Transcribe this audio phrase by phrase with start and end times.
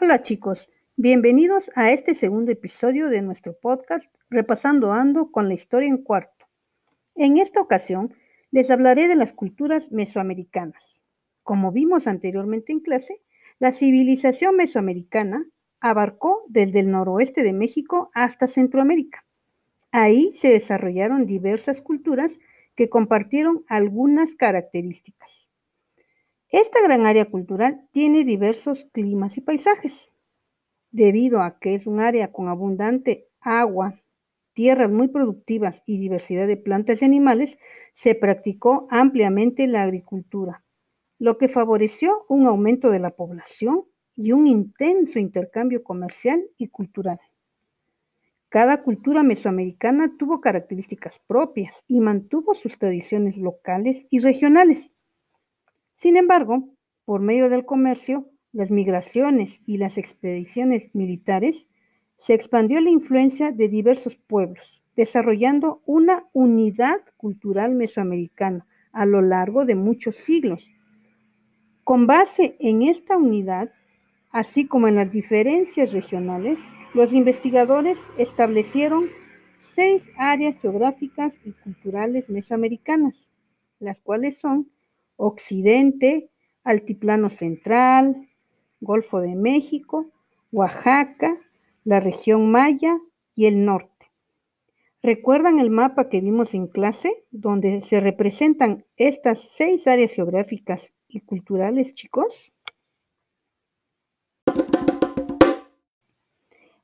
[0.00, 5.88] Hola chicos, bienvenidos a este segundo episodio de nuestro podcast Repasando Ando con la historia
[5.88, 6.46] en cuarto.
[7.16, 8.14] En esta ocasión
[8.52, 11.02] les hablaré de las culturas mesoamericanas.
[11.42, 13.20] Como vimos anteriormente en clase,
[13.58, 15.44] la civilización mesoamericana
[15.80, 19.26] abarcó desde el noroeste de México hasta Centroamérica.
[19.90, 22.38] Ahí se desarrollaron diversas culturas
[22.76, 25.47] que compartieron algunas características.
[26.50, 30.10] Esta gran área cultural tiene diversos climas y paisajes.
[30.90, 34.00] Debido a que es un área con abundante agua,
[34.54, 37.58] tierras muy productivas y diversidad de plantas y animales,
[37.92, 40.64] se practicó ampliamente la agricultura,
[41.18, 43.84] lo que favoreció un aumento de la población
[44.16, 47.18] y un intenso intercambio comercial y cultural.
[48.48, 54.90] Cada cultura mesoamericana tuvo características propias y mantuvo sus tradiciones locales y regionales.
[55.98, 56.68] Sin embargo,
[57.04, 61.66] por medio del comercio, las migraciones y las expediciones militares,
[62.16, 69.64] se expandió la influencia de diversos pueblos, desarrollando una unidad cultural mesoamericana a lo largo
[69.64, 70.70] de muchos siglos.
[71.82, 73.72] Con base en esta unidad,
[74.30, 76.60] así como en las diferencias regionales,
[76.94, 79.06] los investigadores establecieron
[79.74, 83.32] seis áreas geográficas y culturales mesoamericanas,
[83.80, 84.70] las cuales son
[85.18, 86.30] Occidente,
[86.64, 88.28] Altiplano Central,
[88.80, 90.10] Golfo de México,
[90.52, 91.36] Oaxaca,
[91.84, 92.98] la región Maya
[93.34, 94.12] y el norte.
[95.02, 101.20] ¿Recuerdan el mapa que vimos en clase, donde se representan estas seis áreas geográficas y
[101.20, 102.52] culturales, chicos?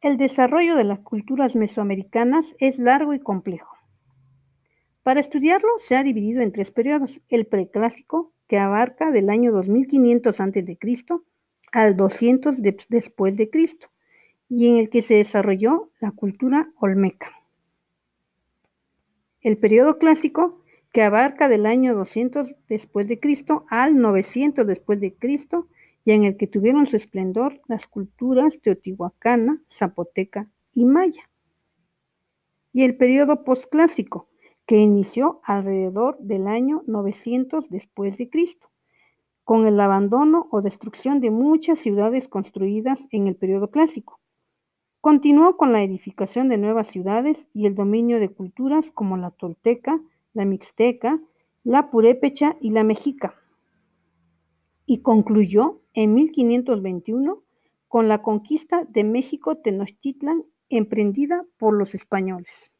[0.00, 3.77] El desarrollo de las culturas mesoamericanas es largo y complejo.
[5.08, 7.22] Para estudiarlo se ha dividido en tres periodos.
[7.30, 10.78] El preclásico, que abarca del año 2500 a.C.
[11.72, 13.88] al 200 después de Cristo,
[14.50, 17.32] y en el que se desarrolló la cultura olmeca.
[19.40, 25.14] El periodo clásico, que abarca del año 200 después de Cristo al 900 después de
[25.14, 25.68] Cristo,
[26.04, 31.30] y en el que tuvieron su esplendor las culturas teotihuacana, zapoteca y maya.
[32.74, 34.28] Y el periodo posclásico,
[34.68, 38.68] que inició alrededor del año 900 después de Cristo,
[39.42, 44.20] con el abandono o destrucción de muchas ciudades construidas en el periodo clásico.
[45.00, 50.02] Continuó con la edificación de nuevas ciudades y el dominio de culturas como la tolteca,
[50.34, 51.18] la mixteca,
[51.64, 53.36] la purépecha y la mexica.
[54.84, 57.42] Y concluyó en 1521
[57.88, 62.70] con la conquista de México Tenochtitlan emprendida por los españoles.